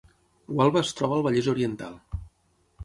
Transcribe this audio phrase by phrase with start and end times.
[0.53, 2.03] Gualba es troba al Vallès Oriental